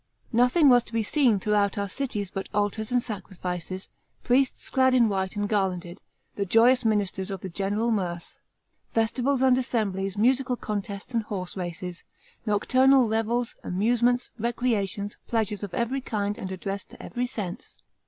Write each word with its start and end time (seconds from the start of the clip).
Nothing 0.33 0.67
was 0.67 0.83
to 0.85 0.93
be 0.93 1.03
seen 1.03 1.37
throughout 1.37 1.77
our 1.77 1.87
cities 1.87 2.31
but 2.31 2.49
altars 2.55 2.91
and 2.91 3.03
sacrifices, 3.03 3.87
priests 4.23 4.67
clad 4.71 4.95
in 4.95 5.09
white 5.09 5.35
and 5.35 5.47
garlanded, 5.47 6.01
the 6.35 6.43
joyous 6.43 6.83
ministers 6.83 7.29
of 7.29 7.41
the 7.41 7.49
general 7.49 7.91
mirth; 7.91 8.39
festivals 8.91 9.43
and 9.43 9.59
assemblies, 9.59 10.17
musical 10.17 10.55
contests 10.55 11.13
and 11.13 11.21
horse 11.25 11.55
races, 11.55 12.03
nocturnal 12.47 13.07
revels, 13.07 13.55
amusements, 13.63 14.31
recreations, 14.39 15.17
pleasures 15.27 15.61
of 15.61 15.71
every 15.75 16.01
kind 16.01 16.35
and 16.39 16.51
addressed 16.51 16.89
to 16.89 17.03
every 17.03 17.27
sense. 17.27 17.77